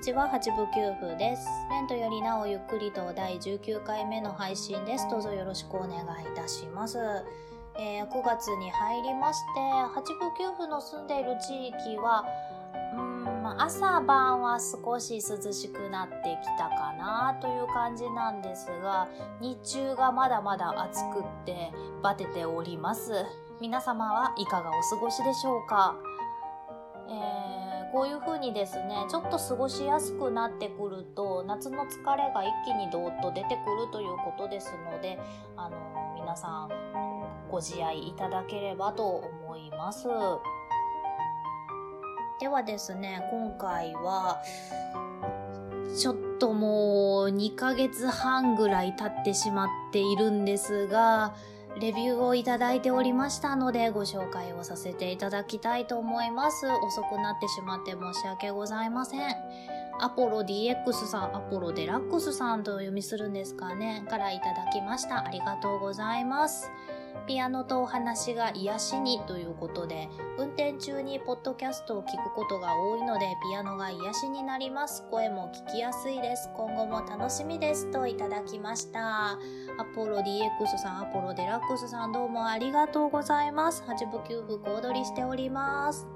[0.00, 1.46] にちは、八部九夫です。
[1.68, 5.06] レントよりなおゆっくりと第19回目の配信です。
[5.10, 6.98] どうぞよろしくお願いいたします。
[7.76, 9.60] えー、9月に入りまして、
[9.92, 12.24] 八部九夫の住んでいる地域は、
[12.96, 19.06] うん朝晩は少し涼しくなってきたかなという感じなんですが、
[19.38, 21.72] 日中がまだまだ暑くって
[22.02, 23.26] バテております。
[23.60, 25.94] 皆様はいかがお過ごしでしょうか、
[27.10, 27.39] えー
[27.92, 35.18] こういう風にですねちょっと過ごしやすくなってくると夏の疲れが一気にどーっと出てくるということですので
[35.56, 35.76] あの
[36.14, 36.68] 皆さん
[37.50, 40.06] ご自愛いただければと思います。
[42.38, 44.40] ではですね今回は
[45.98, 51.34] ちょっともう2ヶ月半ぐらい経ってしまっているんですが
[51.78, 56.66] レビューをいただいておりましたのでご紹介をさせていただきたいと思います。
[56.66, 59.36] 遅くなってしまって申し訳ございません。
[60.00, 65.24] アポロ DX さん、アポロデラックスさんとお読みするんですかね、からいただきました。
[65.24, 66.70] ありがとうございます。
[67.26, 75.04] ピアノとお話が癒しにということで、運転中にポッドキャストを聞くことが多いので、ピアノが癒しになります。
[75.10, 76.50] 声も聞きやすいです。
[76.56, 77.90] 今後も楽しみです。
[77.90, 79.32] といただきました。
[79.32, 79.36] ア
[79.94, 83.82] ポロ DX さん、アポロデラックスさんどうもありがとうございます。
[83.86, 86.06] 八部9部小躍りしております。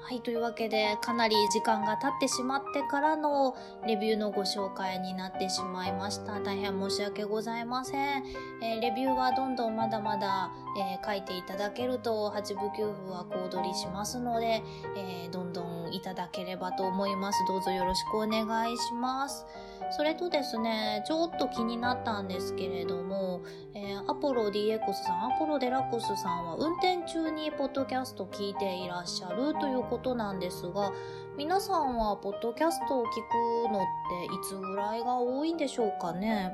[0.00, 3.54] はい、というわけで、かなり時間が経ってしまってからの
[3.86, 6.40] レビューのご紹介になってしまいました。
[6.40, 8.24] 大変申し訳ございません。
[8.62, 14.62] えー、レビューはどんどんまだまだ、えー、書いていただけると、8部9分は小躍りしますので、
[14.96, 17.44] えー、どんどんいただければと思います。
[17.46, 19.44] どうぞよろしくお願いします。
[19.90, 23.42] それとですね、ちょっと気になったんですけれども、
[23.74, 30.92] えー、アポロ DX さん、アポロデラックスさんは運転中にポッドキャスト聞いていらっしゃるということことなんですが、
[31.36, 36.52] 皆さんはポッドキャストを聞くのっていつぐらいが多いんでしょうかね？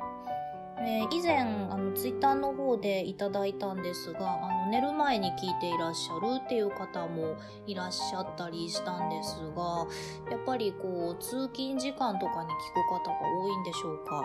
[0.77, 9.87] えー、以前あのツイッターの方でいただいたんですがあの寝る前に聞いていらっしゃるっていう方もいらっしゃったりしたんですが
[10.33, 14.25] やっぱりこう通勤時間とかに聞く方が多いんでしょうか？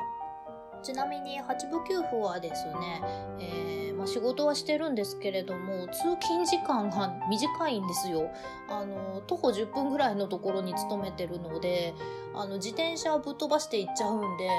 [0.82, 3.02] ちなみに八部給付はですね、
[3.40, 8.30] えー、まあ、仕事はしてるんですけれども通勤時間が短いんですよ
[8.70, 11.94] あの徒歩10分ぐらいのところに勤めてるので
[12.34, 14.50] あの自転車をぶっ飛ばして行っちゃうんで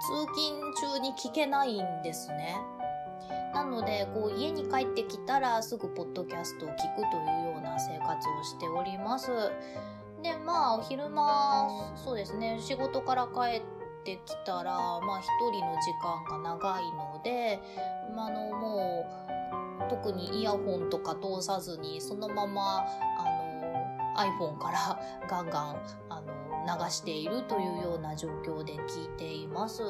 [0.00, 2.56] 通勤中に聞けないんですね。
[3.52, 9.28] なので、こう家に帰ってきたらすぐポッドキャストを聞くというような生活をしております。
[10.22, 13.79] で、まあ、お昼間、そうですね、仕事から帰って
[14.24, 17.60] きたら、まあ、一人の時間が長いので、
[18.14, 19.06] ま、あの、も
[19.86, 22.84] う、特にイヤホンとか通さずに、そのまま、
[23.18, 23.40] あの、
[24.16, 26.40] iPhone からガンガン、あの、
[26.84, 29.82] 流しているというような状況で聞いています。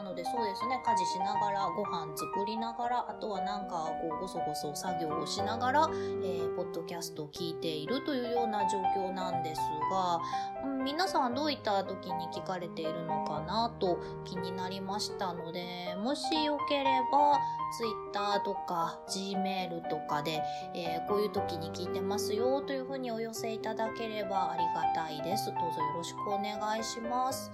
[0.00, 9.60] なのでそうですね、家事しながら、ご飯作りながら、あとはなんかこうごそごそ作業をしながら、えー、ポッドキャストを聞いているというような状況なんです
[9.92, 10.20] が、
[10.64, 17.38] うん、皆さんどういった時に聞かれているのかなと気になりましたので、もしよければ
[17.76, 20.42] Twitter とか Gmail とかで、
[20.74, 25.46] えー、こういう時に聞いてますよというふうにお寄せいただければありがたいです。
[25.46, 27.52] どうぞよろしくお願いします。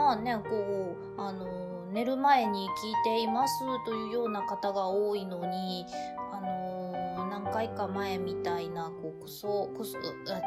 [0.00, 5.84] まあね、こう、あの、寝る前に聞いていますというような方が多いのに、
[6.32, 10.00] あの、何回か前みたいな、こう、クソ、クソ、っ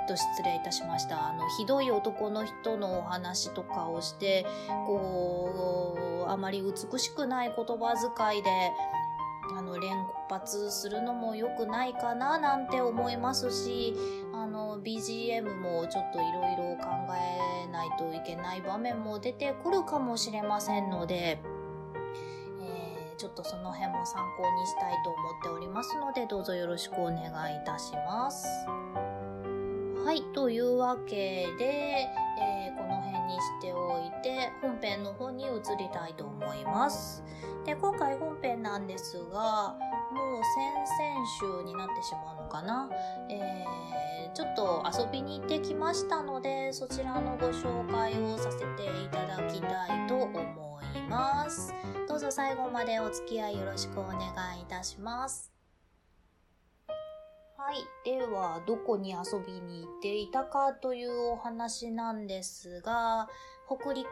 [0.07, 1.29] と、失礼いたしました。
[1.29, 4.43] あの、ひどい男の人のお話とかをして、
[4.87, 8.49] こう、あまり美しくない言葉遣いで、
[9.55, 9.91] あの連
[10.29, 13.93] 発するのも良くないかななんて思いますし
[14.77, 21.39] の BGM もちょっといろいろ考えないといけない場面も出てくるかもしれませんので、
[22.61, 27.23] えー、ちょっとその辺も参考にしたいと思っておりますのでどうぞよろしくお願
[27.53, 28.47] いいたします。
[30.05, 32.07] はい、というわけで、
[32.39, 35.47] えー、この辺にしておいて本編の方に移
[35.79, 37.23] りたいと思います。
[37.65, 39.75] で今回本編なんですが
[40.13, 42.89] もう先々週になってしまうのかな。
[43.29, 50.39] えー、ちょっと遊びに行ってきましたので、そちらのご紹介をさせていただきたいと思
[50.95, 51.73] います。
[52.07, 54.19] どうぞ最後までお付き合いよろしくお願
[54.57, 55.51] いいたします。
[57.57, 57.75] はい。
[58.03, 63.29] では、どこに遊びに行っていたかというお話なんですが、
[63.67, 64.07] 北陸、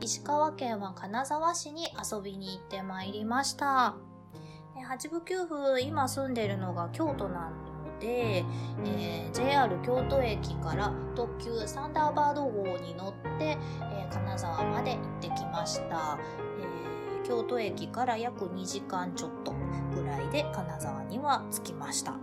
[0.00, 3.96] 石川県は金沢市に遊びに行ってまいりました。
[4.84, 8.44] 八部九府、今住んでるのが京都なので、
[8.84, 13.56] えー、JR 京都駅から特急サンダーバード号に乗って、
[13.92, 16.18] えー、金沢まで行ってきました、
[16.60, 19.54] えー、京都駅から約2時間ちょっと
[19.94, 22.14] ぐらいで金沢には着きました。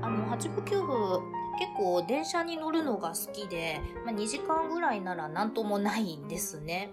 [0.00, 1.20] あの、八部九府、
[1.58, 6.92] 結構電車に乗るのが好きで、まあ、2時間ぐらいなら何ともないんですね。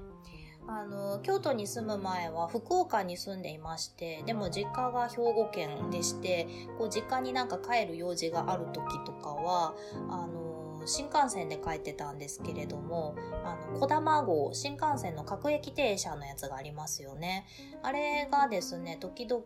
[0.67, 6.47] あの、京都に住む前は福岡に住んでいまして、でも実家が兵庫県でして、
[6.77, 9.75] こう実家になんか帰る用事がある時とかは、
[10.09, 17.45] あの、新幹線で帰ってたんですけれども、あの、小玉号、新幹線の各駅停車のやつがありますよね。
[17.81, 19.43] あれがですね、時々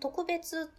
[0.00, 0.70] 特別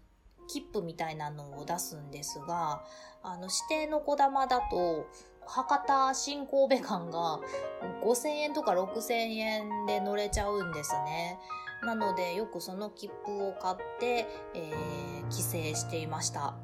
[0.47, 2.83] 切符みたいなのを出すんですが、
[3.23, 5.07] あの、指定の小玉だと、
[5.47, 7.39] 博多新神戸間が
[8.03, 11.39] 5000円とか6000円で乗れちゃうんですね。
[11.83, 16.55] なのでよくその切符を買って、えー、帰省していました。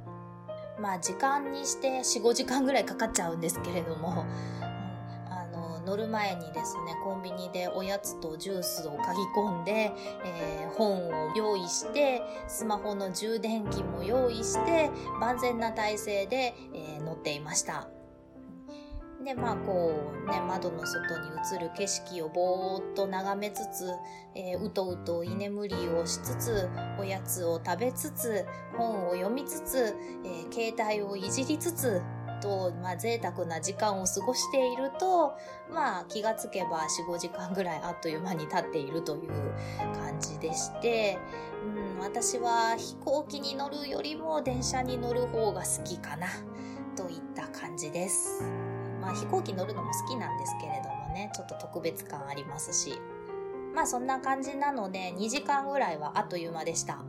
[0.80, 4.26] まあ時間にして4、5時間ぐらいかかっちゃうんですけれども、
[5.30, 9.92] あの、乗る前にですね、コンビニでおやつとジュースを嗅ぎ込んで、
[10.26, 14.90] えー、本を用意して、スマホの充電器も用意して、
[15.20, 17.88] 万全な体制で、えー、乗っていました。
[19.24, 23.92] で、まあこうね、窓の外に映る景色をぼーっと眺めつつ、
[24.36, 26.70] えー、うとうと居眠りをしつつ、
[27.00, 28.46] おやつを食べつつ、
[28.78, 32.02] 本を読みつつ、えー、携帯をいじりつつ、
[32.42, 35.38] と、まあ、贅沢な時間を過ごしていると、
[35.72, 39.30] まあ、気がつけば4、5時間ぐらいあっという間に経っているという
[39.94, 41.18] 感じでして、
[41.64, 46.28] うん、私は飛行機に乗るよりも電車に乗る方が好きかな、
[46.98, 48.71] といった感じです。
[49.02, 53.00] まあ飛行機乗るのも好きなんですけれどもね、ちょっと特別感ありますし。
[53.74, 57.04] まあそんな感じなので、2時間ぐらいはあっという間でした。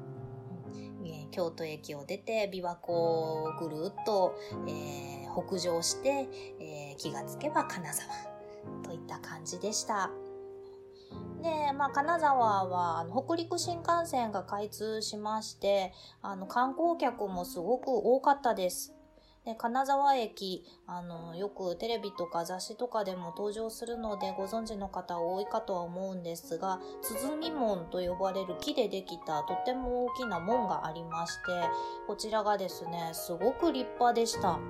[1.32, 4.36] 京都駅を出て、琵琶湖をぐるっと、
[4.68, 6.28] えー、北上して、
[6.60, 8.08] えー、気がつけば金沢
[8.84, 10.10] といった感じでした。
[11.42, 18.94] で、まあ、金沢は、あの、北陸新幹線が開通しまして、あの、観光客もすごく多かったです。
[19.44, 31.42] で、金沢駅、あの、よくテレビとか雑誌とかでも登場するのでご存知の方多いかとは思うんですが、鼓門と呼ばれる木でできたとても大きな門がありまして、
[32.06, 34.60] こちらがですね、すごく立派でした。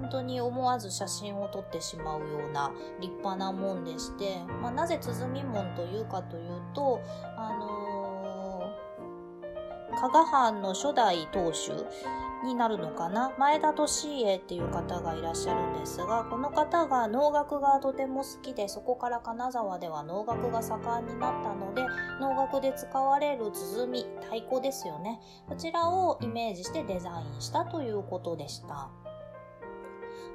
[0.00, 7.00] 本当に思わず写真を撮ってしまうような立派な門でして、まあ、なぜ鼓門というかというと、
[7.36, 11.72] あのー、加賀藩の初代当主、
[12.44, 13.32] になるのかな？
[13.38, 13.78] 前田利
[14.22, 21.82] 家っていう方がいらっしゃるんですが、この方が能楽がとても好きで、そこから金沢では能楽が盛んになったので、
[22.20, 25.20] 能楽で使われる鼓、太鼓ですよね。
[25.48, 28.90] こちらをイメージしてデザインしたということでした。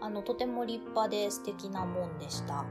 [0.02, 2.66] あの、とても立派で素敵なもんでした。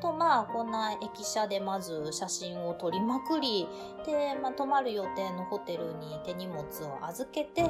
[0.00, 3.68] と、まあ、こんな駅舎でまず写真を撮りまくり、
[4.04, 7.62] で、まあ、泊まる予定のホテルに手荷物を預けて、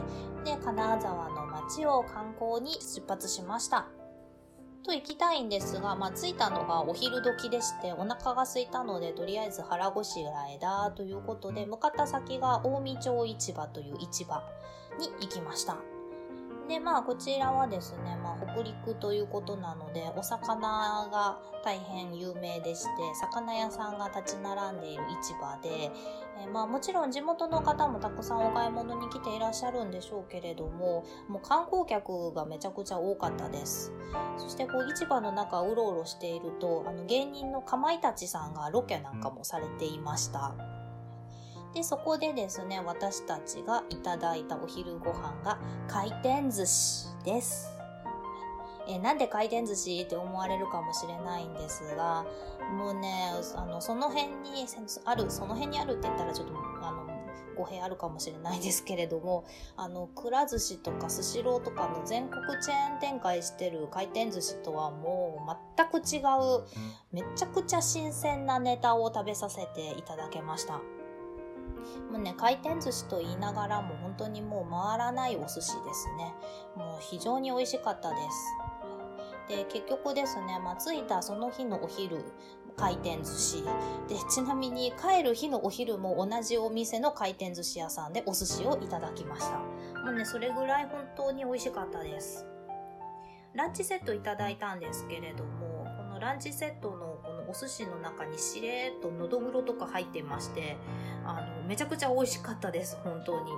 [0.44, 3.86] で、金沢の街を観光に出発しました。
[4.86, 14.42] と行きたいんですが、まあ、着いたのがお昼時でして、お腹が空いたので、とりあえず腹ごしらえだということで、向かった先が近江町市場という市場
[14.98, 15.95] に行きました。
[16.68, 22.88] で、まあ、こちらはですね、まあ、北陸ということなので、お魚が大変有名でして、
[23.20, 25.90] 魚屋さんが立ち並んでいる市場で、
[26.42, 33.92] えー、まあ、もちろん地元の方もたくさんお買い物に来ていらっしゃるんでしょうけれども、もう観光客がめちゃくちゃ多かったです。
[34.36, 40.75] そして、こう、市場の中うろうろしていると、あの、芸人のかまいたちさんがロケなんかもされていました。
[41.76, 47.68] で、そこでですね、私たちがいただいたお昼ご飯が回転寿司です。
[48.88, 52.24] えなんで回転寿司って思われるかもしれないんですが、
[52.78, 54.66] もうね、あの、その辺に
[55.04, 57.06] ある、その辺にあるって言ったらちょっと、あの、
[57.54, 59.44] 語弊あるかもしれないですけれども、
[59.76, 66.64] あの、くら寿司とかスシローとかの全国チェーン展開してる回転寿司とはもう全く違う、
[67.12, 70.80] めちゃくちゃ新鮮なネタを食べさせていただけました。
[72.10, 76.34] もうね、回転寿司と言いながらも本当にもう回らないお寿司ですね。
[76.76, 79.56] もう非常に美味しかったです。
[79.56, 82.24] で、結局ですね、まあ、着いたその日のお昼、
[82.76, 83.62] 回転寿司。
[84.08, 89.58] で、ちなみに帰る日のお昼も同じお店の回転寿司屋さんでお寿司をいただきました。
[90.04, 92.46] もうね、それぐらい本当に美味しかったです。
[93.54, 97.15] ランチセットいただいたんですけれども、このランチセットの
[97.48, 100.76] お寿司の中にしれーっとのどぐろとか入ってまして、
[101.24, 103.50] あの、めちゃくちゃ美味しかったです、本当に。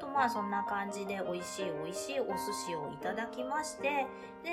[0.00, 2.32] とまあそんな感じで美味しい美味しいお寿
[2.66, 4.06] 司をいただきまして、
[4.42, 4.50] で、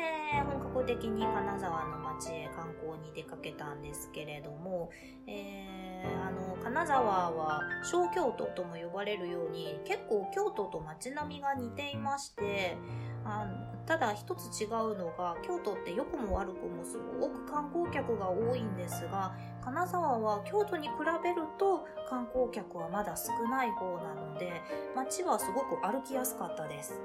[0.51, 4.91] 本格的に金沢の街へ観光に出かけたんですけれども、
[5.25, 12.77] えー、あの、金沢は小京都とも呼ばれるように、結構京都と街並みが似ていまして、
[13.27, 13.45] あ
[13.85, 20.93] ただ一つ違うのが、京都って良くも悪くもすごく観光客が多いんですが、金沢は京都に比
[21.23, 24.61] べると観光客はまだ少ない方なので、
[24.95, 26.99] 街はすごく歩きやすかったです。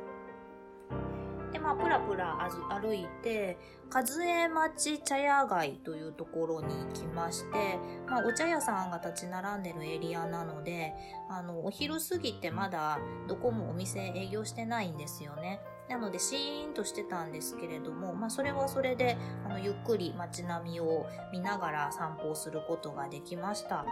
[1.63, 2.37] まあ、プラプラ
[2.69, 3.57] 歩いて、
[3.93, 7.79] 和江町茶屋街というところに行きまして、
[8.09, 10.95] まあ、お茶屋さんが立ち並んでるエリアなので、
[11.31, 15.61] あの、お昼過ぎてまだどこもお店営業してないんですよね。
[15.89, 23.85] なのでシーンとしてたんですけれども、まあそれはそれで、あの、ゆっくり街並みを見ながら散歩をすることができました。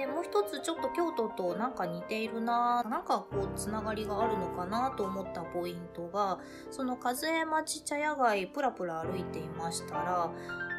[0.00, 6.38] で、もう一つちょっと京都となんか似ているななんかこうつながりがあるのかなと思ったポイントが、
[6.70, 10.30] その和江町茶屋街プラプラ歩いていましたら、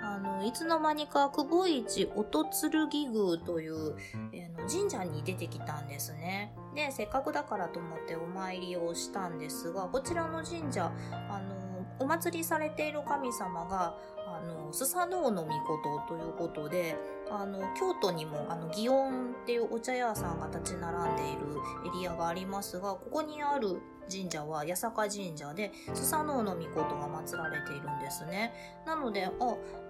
[0.04, 2.46] あの、いつの間にか久保市音
[2.90, 3.96] 剣宮という、
[4.34, 6.56] えー、の神社に出てきたんですね。
[6.74, 11.62] で、せっかくだからと思ってお参りをしたんですが、こちらの神社、あの、
[12.00, 13.96] お祭りされている神様が、
[14.36, 16.98] あの、スサノオノミコトということで、
[17.30, 21.42] あの、京都にも、あの、祇園っていうお茶屋さんが立ち並んでいる
[21.88, 28.54] エリアがありますが、ここにある神社は八坂神社で、スサノオノミコトが祀られているんですね。
[28.86, 29.32] なので、あ、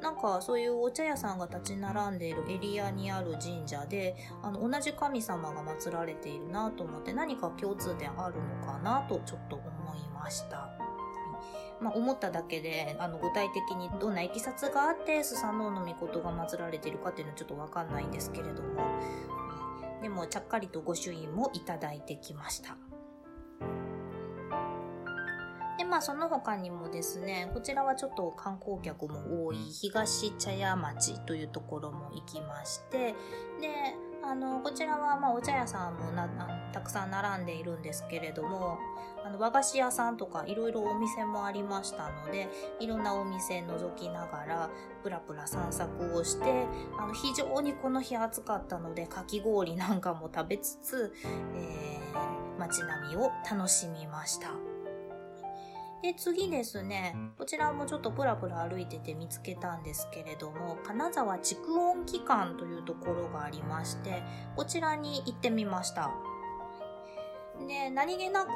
[0.02, 10.81] なんかそういうお茶屋さんが立ち並んでいるエリアにある神社で、あの、同じ神様が祀られているなと思って何か共通点あるのかなとちょっと思いました。
[11.82, 18.82] まあ、思っただけで、あの、具体的にどんな経緯があって、スサノオノミコトが祀られているかっていうのはちょっとわかんないんですけれども、
[20.02, 22.78] でも、ちゃっかりと御朱印もいただいてきました。
[25.80, 33.16] で、まあその他にもですね、こちらはちょっと観光客も多い東茶屋町というところも行きまして、
[33.60, 36.28] で、あの、こちらはまお茶屋さんもな
[36.72, 38.80] たくさん並んでいるんですけれども、
[39.24, 42.50] あの和菓子屋さんとかいろいろお店もありましたので、
[42.80, 44.70] いろんなお店覗きながら、
[45.04, 46.66] プラプラ散策をして、
[46.98, 51.14] あの、非常にこの日暑かったので、かき氷なんかも食べつつ、
[51.56, 54.71] えー、街並みを楽しみました。
[56.02, 64.24] で、次ですね、こちらもちょっとプラプラ歩いてて見つけたんですけれども、金沢蓄音機関というところがありまして、
[64.56, 66.12] こちらに行ってみました。
[67.68, 68.52] で、何気なく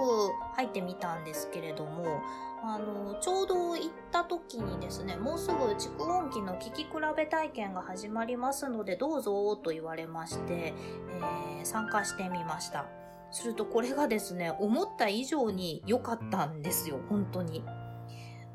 [0.55, 2.21] 入ってみたんですけれども、
[2.63, 10.73] あの、ちょうど行った時にですね、もうすぐ蓄音機の聞き比べ体験が始まりますので、どうぞと言われまして、
[11.59, 13.04] えー、参加してみました。
[13.35, 17.65] するとこれがですね、思った以上に良かったんですよ、本当に。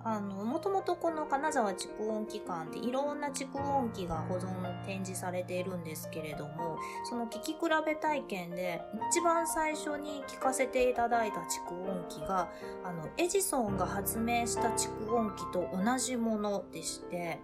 [0.02, 4.48] あの、もともとこの金沢蓄音機関っていろんな蓄音機が保存
[4.86, 12.50] 展示されているんですけれども、その聞き比べ体験で一番最初に聞かせていただいた蓄音機が、
[12.82, 17.38] あの、エジソンが発明した蓄音機と同じものでして、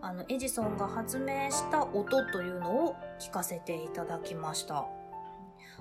[0.00, 5.01] あの、エジソンが発明した音というのを聞かせていただきました。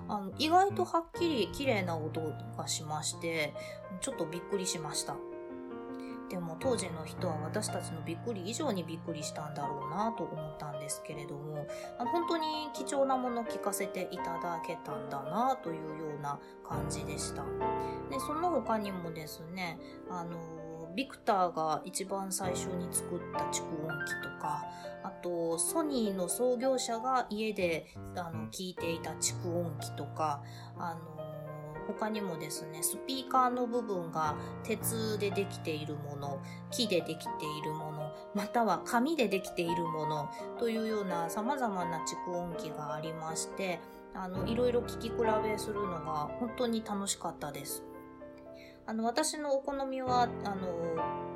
[0.07, 2.21] あの、意外とはっきり綺麗な音
[2.57, 3.53] がしまして、
[4.01, 5.15] ちょっとびっくりしました。
[6.29, 11.67] でも当時の人は私たちのびっくり以上にびっくりしたんだろうなと思ったんですけれども、
[11.97, 17.43] 本当に貴重なもの聞かせていただけたんだなというような感じでした。
[18.09, 19.77] で、その他にもですね、
[20.09, 20.37] あの、
[20.95, 24.65] ビクターが一番最初に作った蓄音機とか、
[25.03, 30.43] あと、ソニーの創業者が家で、あの、聞いていた蓄音機とか、
[30.77, 31.21] あの、
[31.87, 40.29] 他にもですね、スピーカーの部分が鉄でできているもの、木でできているもの、または紙でできているもの
[40.59, 43.79] というような様々な蓄音機がありまして、
[44.13, 47.83] あの、いろいろ聞き比べするのが本当に楽しかったです。
[48.85, 51.31] あの、私のお好みは、あの、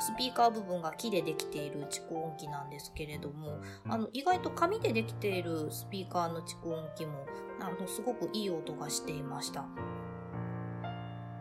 [0.00, 7.26] スピーカー部分が木でできている蓄音機なんですけれども、あの、意外と紙でできているスピーカーの蓄音機も、
[7.60, 9.66] あの、すごくいい音がしていました。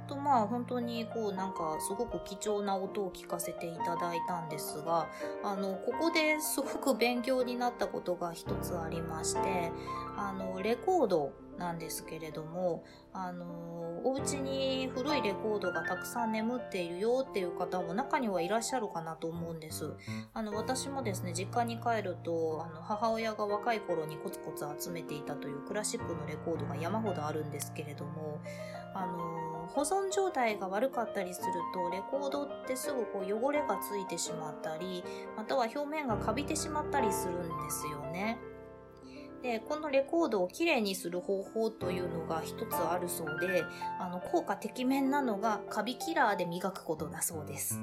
[0.09, 5.07] とまあ本当にこうなんかすごく貴重な音を聞かせていただいたんですが
[5.43, 9.71] あのここですごく勉強になったことが一つありまして
[10.17, 19.93] あのレコードなんですけれども、あのお家に古いレコードがたくさん眠っているよっていう方も中にはいらっしゃるかなと思うんです。
[20.33, 28.39] あの、私もですね、実家に帰ると、あの、母親が若い頃にコツコツ集めていたというクラシックのレコードが山ほどあるんですけれども、
[28.95, 35.03] あの保存状態が悪かったりすると、レコードってすぐこう汚れがついてしまったり、
[35.35, 38.39] または表面がカビてしまったりするんですよね。
[39.41, 43.63] で、このレコードをきれいにする方法というのが一つあるそうで、
[43.99, 47.81] あの、効果てきめんなのがカビキラーで磨くことだそうです。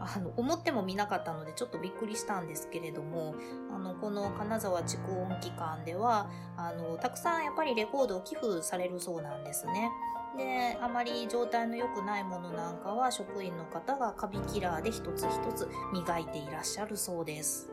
[0.00, 3.34] あの、思っても見なかったのでちょっとびっくりしたんですけれども、
[3.70, 9.90] あの、この金沢蓄音機関では、あの、たくさんやっぱりレコードを寄付されるそうなんですね。
[10.38, 17.70] で、あまり状態の良くないものなんかは職員の方がカビキラーで一つ一つ磨いていらっしゃるそうです。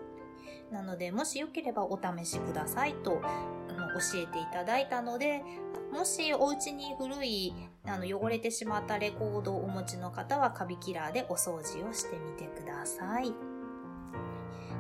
[0.72, 5.44] なので、もしよければお試しくださいとあの教えていただいたので、
[5.92, 7.54] もしお家に古い
[7.86, 13.47] あの汚れてしまったレコードをお持ちの方はカビキラーでお掃除をしてみてください。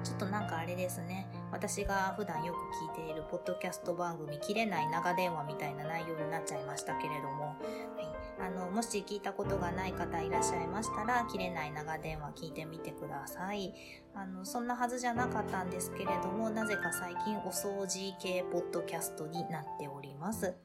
[0.07, 1.27] ちょっとなんかあれですね。
[1.51, 7.55] 私が普段よく聞いているポッドキャスト番組、切れない長電話みたいな内容になっちゃいましたけれども、は
[8.01, 13.73] い、あの、もし聞いたことがない方いらっしゃいましたら、切れない長電話聞いてみてください。
[14.15, 20.55] あの、そんなはずじゃなかったんですけれども、なぜか最近お掃除系ポッドキャストになっております。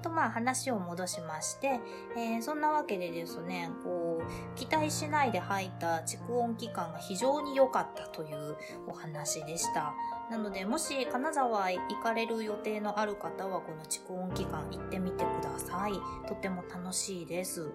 [0.00, 1.80] とまあ話を戻しまして、
[2.16, 9.94] えー、そんなわけでですね、こう、期待しないで入った蓄音期間が非常に良かったというお話でした。
[10.30, 15.92] なので、もし金沢へ行かれる予定のある方は、この蓄音期間行ってみてください。
[16.28, 17.72] とても楽しいです。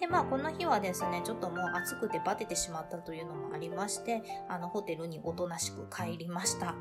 [0.00, 6.74] で、まあ、この日はですね、ちょっともう暑くてバテてしまったというのもありまして、あの、ホテルにおとなしく帰りました。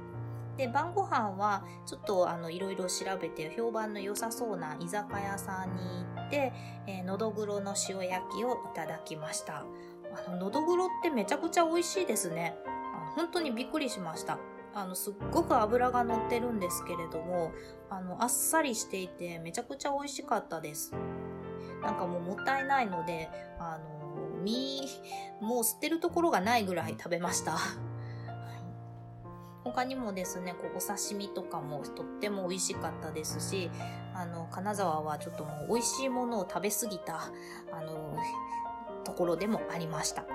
[0.58, 6.54] で、晩ご飯は、ちょっとあの、いろいろ調べて評判の良さそうな居酒屋さんに行って、
[6.88, 9.66] えー、のどぐろの塩焼きをいただきました。
[10.28, 12.56] あの、のどぐろってめちゃくちゃ美味しいですね。
[12.66, 14.40] あの本当にびっくりしました。
[14.74, 17.52] あの、すっごく脂が乗ってるんですけれども、
[17.90, 20.94] あの、あっさりしていてめちゃくちゃ美味しかったです。
[21.82, 24.82] なんかもうもったいないので、あの、身、
[25.42, 27.58] もう捨てるところがないぐらい食べました。
[29.72, 33.70] 他にもですね、こう、お刺身とかもとっても美味しかったですし、
[34.14, 37.32] あの、金沢はちょっともう美味しいものを食べ過ぎた、
[37.72, 38.18] あの、
[39.04, 40.26] ところでもありました。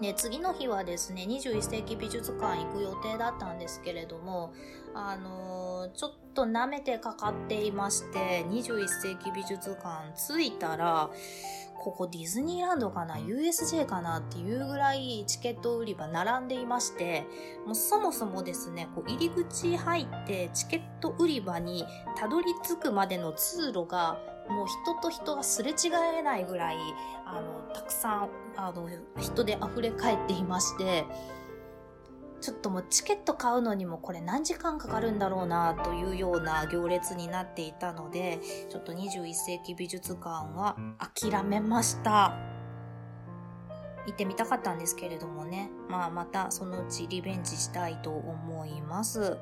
[0.00, 4.52] で、次の日はですね、21世紀美術館行く予定だったんですけれども、
[4.94, 11.10] あの、ちょっと舐めてかかっていまして、21世紀美術館着いたら、
[11.86, 17.24] ここディズニーランドかな ?USJ かなっていうぐらいチケット売り場並んでいまして、
[17.64, 24.18] もうそもそもですね、こう入り口入ってチケット売り場にたどり着くまでの通路が
[24.48, 25.74] もう人と人がすれ違
[26.18, 26.76] えないぐらい、
[27.24, 28.88] あの、たくさん、あの、
[29.20, 31.04] 人で溢れ返っていまして、
[32.40, 42.34] ちょっともうチケット買うのにもこれ何時間かかるんだろうなというような行列になっていたので、ちょっと21世紀美術館は諦めました。
[44.06, 45.70] 行ってみたかったんですけれどもね。
[45.88, 49.36] まあまたそのうちリベンジしたいと思います。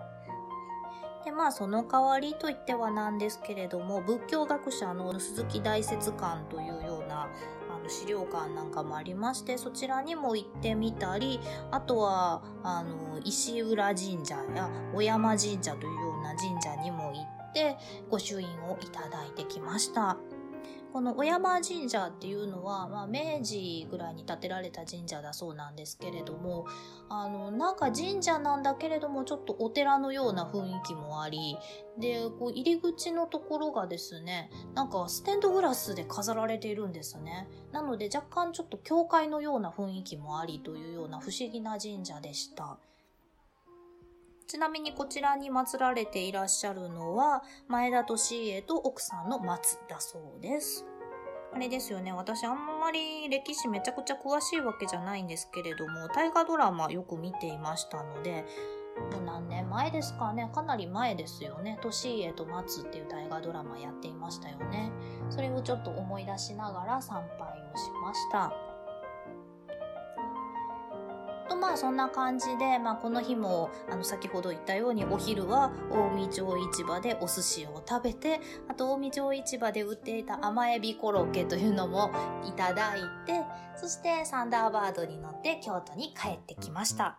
[1.24, 7.28] で、まあその代わりといってはなんですけれども、仏教学者の鈴木大拙館というような
[7.84, 11.38] る資料館なんかもありまして、そちらにも行ってみたり、
[11.70, 17.76] あとは、あの、石浦神社や小山神社というような神社にも行って、
[18.10, 20.16] 御朱印をいただいてきました。
[20.94, 26.68] この小山神社っていうのは、まあ、明治ぐらいに建てられた神社だそうなんですけれども、
[27.08, 31.58] あの、なんか神社なんだけれども、ちょっとお寺のような雰囲気もあり、
[31.98, 37.48] で、こう入り口のところがですね、なんかステンドグラスで飾られているんですね。
[37.72, 42.78] なので若干ちょっと教会のような雰囲気もありというような不思議な神社でした。
[44.46, 50.84] ちなみにこちらに祀られていらっしゃるのは、前田利家と奥さんの松だそうです。
[51.54, 58.44] あれですよね、私あんまり歴史めちゃくちゃ詳しいわけじゃないんですけれども、大河ドラマよく見ていましたので、
[59.24, 61.78] 何年前ですかねかなり前ですよね。
[61.82, 64.92] 年家と松っていう大河ドラマやっていましたよね。
[65.30, 68.63] それをちょっと思い出しながら参拝をしました。
[71.48, 82.10] とまあそんな感じで、まあ、この日もあの先ほど言ったようにお昼は近江町市場でお寿司を食べてあと近江町市場で売っていた甘エビコロッケというのも
[82.46, 83.42] いただいて
[83.76, 87.18] そしてサンダーバードに乗って京都に帰ってきました。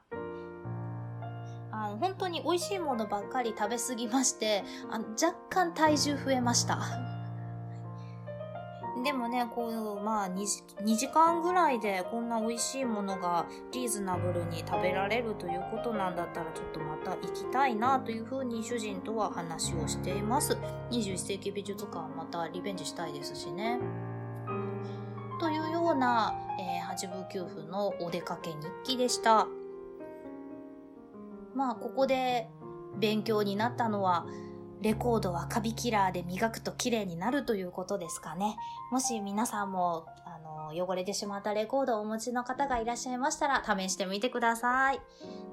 [1.72, 7.05] あの本当に美味しいものばっかり食べ過ぎましてあの若干体重増えました。
[9.06, 20.58] でもね、こう、まあ2時、2時間ぐらいでこんな美味しいものがリーズナブルに食べられるということなんだったら、ちょっとまた行きたいなというふうに主人とは話をしています。
[20.90, 23.80] 21世紀美術館またリベンジしたいですしね。
[25.40, 29.48] というような、えー、八部九夫のお出かけ日記でした。
[31.54, 32.50] まあ、ここで
[32.98, 34.26] 勉強になったのは、
[34.86, 38.56] レコードはカビキラーで磨くと綺麗になるということですかね。
[38.92, 45.02] もし皆さんも、あの、汚れてしまったレコードをお持ちの方がいらっしゃいましたら試してみてください。